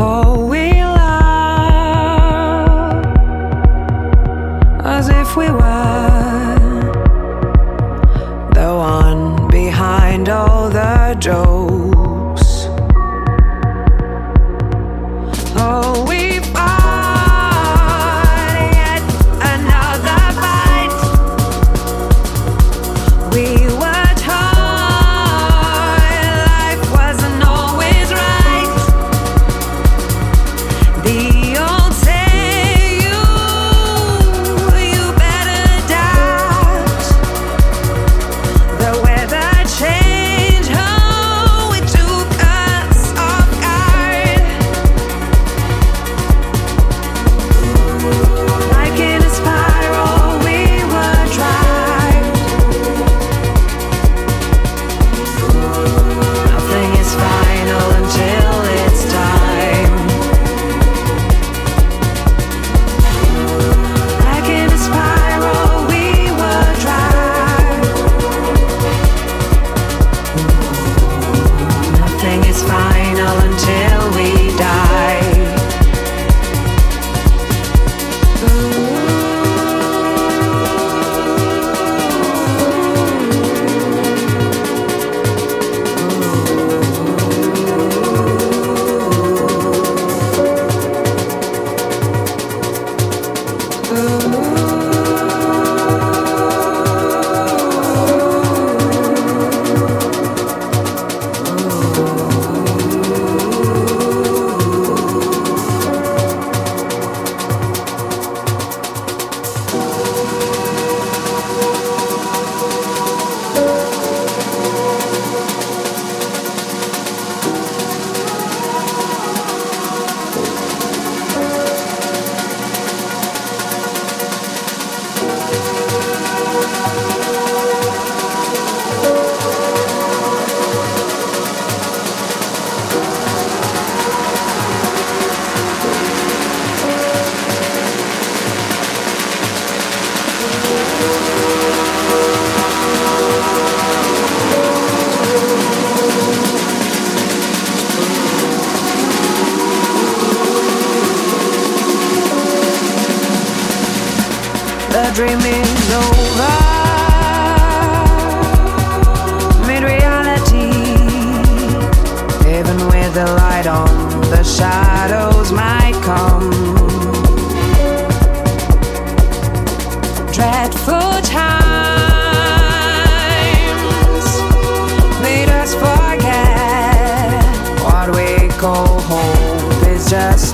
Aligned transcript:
call. 0.00 0.29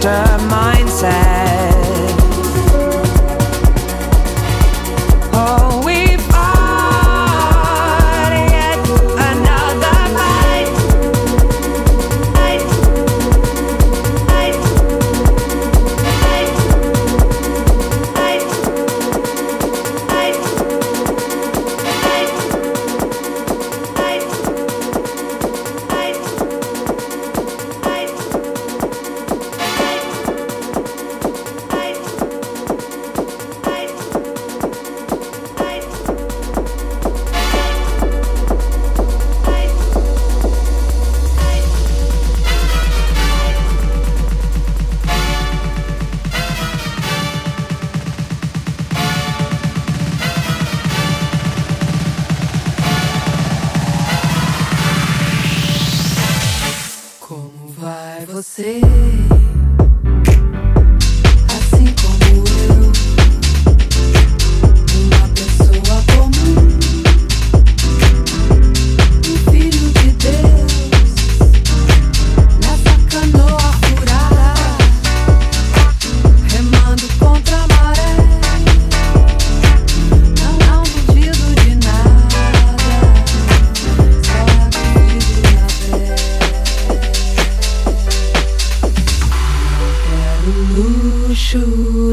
turn 0.06 0.49
my 0.49 0.66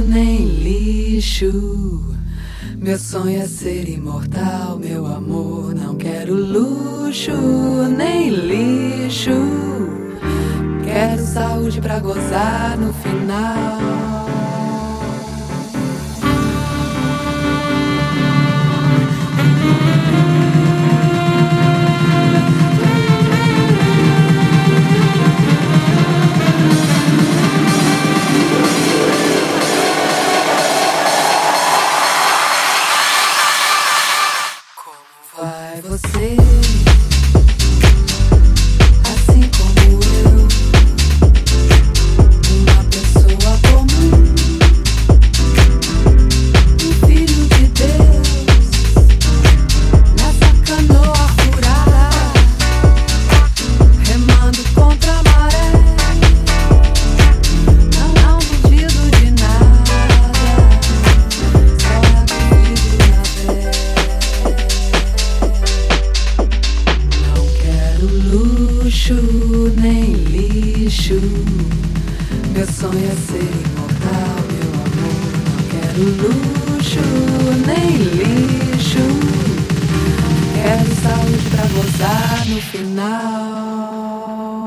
nem 0.08 0.46
lixo. 0.46 2.02
Meu 2.78 2.98
sonho 2.98 3.42
é 3.42 3.48
ser 3.48 3.88
imortal, 3.88 4.78
meu 4.78 5.06
amor. 5.06 5.74
Não 5.74 5.96
quero 5.96 6.34
luxo, 6.34 7.32
nem 7.98 8.30
lixo. 8.30 9.32
Quero 10.84 11.26
saúde 11.26 11.80
pra 11.82 12.00
gozar 12.00 12.78
no 12.78 12.94
final. 12.94 14.28
no 82.46 82.60
final. 82.60 84.63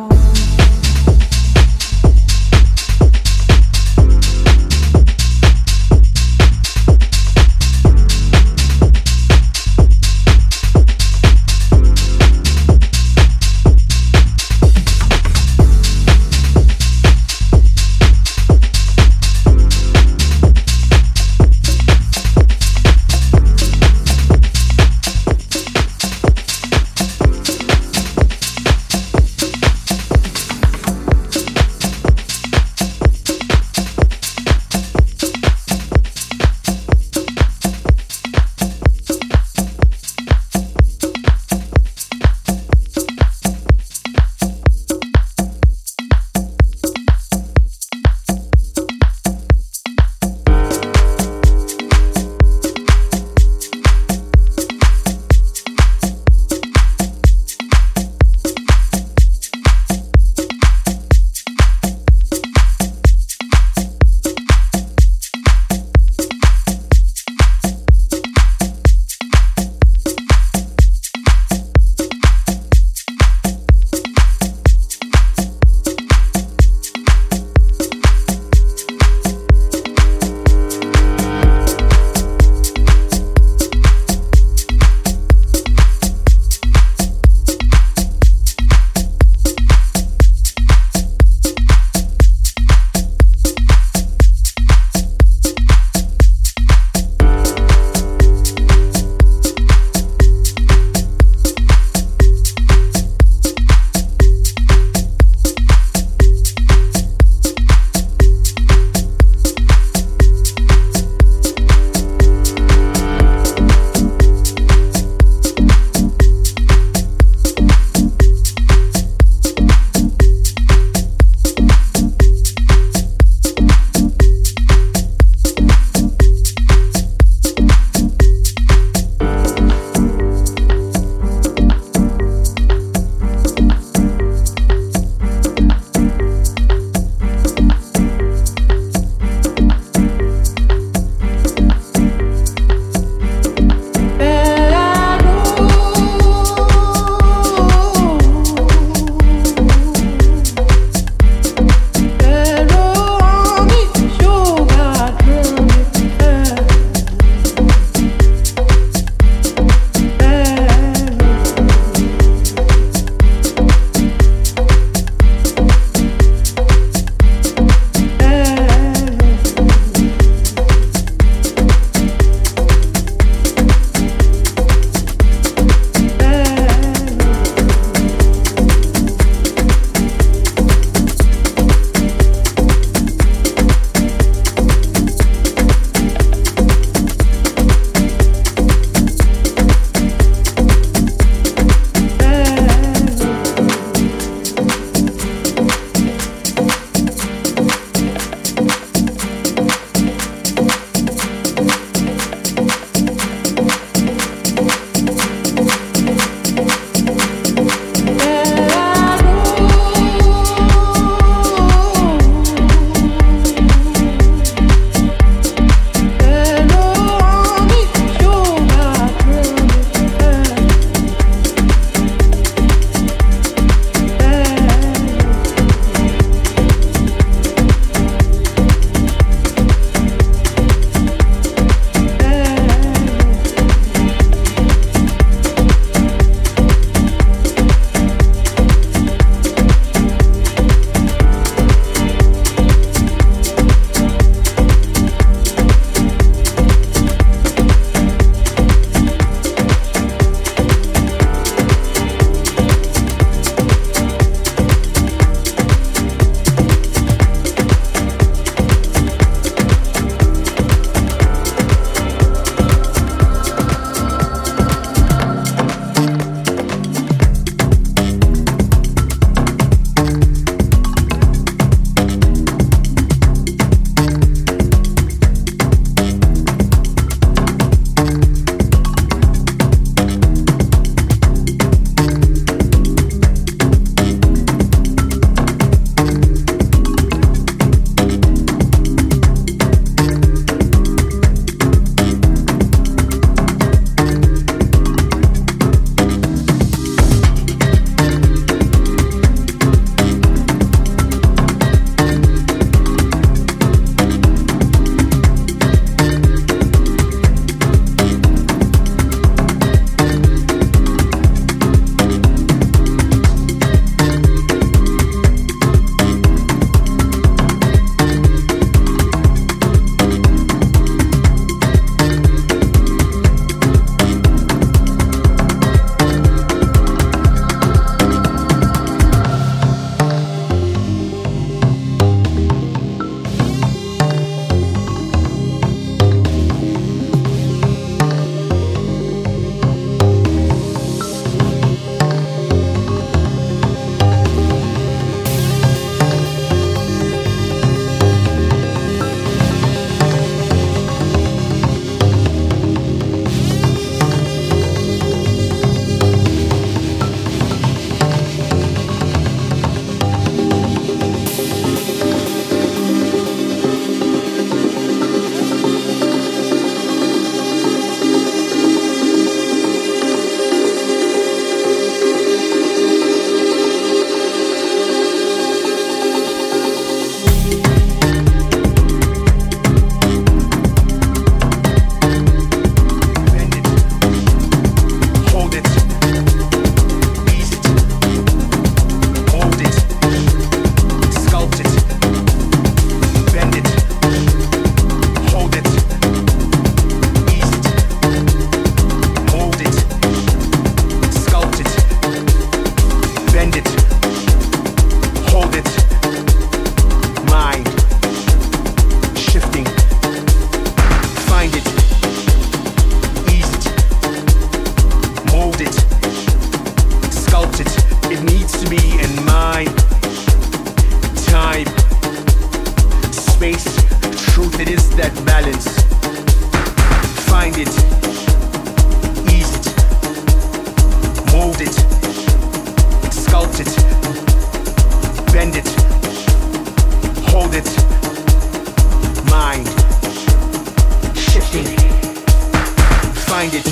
Find 443.37 443.53
it, 443.53 443.67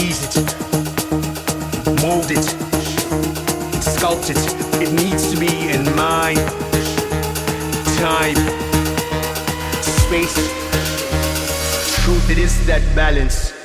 ease 0.00 0.36
it, 0.36 0.54
mold 2.02 2.30
it, 2.30 2.46
sculpt 3.82 4.30
it. 4.30 4.38
It 4.80 4.92
needs 4.92 5.32
to 5.32 5.40
be 5.40 5.70
in 5.70 5.84
mind, 5.96 6.38
time, 7.98 8.36
space. 9.82 10.36
Truth, 12.04 12.30
it 12.30 12.38
is 12.38 12.64
that 12.66 12.82
balance. 12.94 13.55